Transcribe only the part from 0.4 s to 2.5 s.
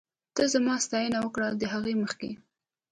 زما ستاينه وکړه، د هغې مخکې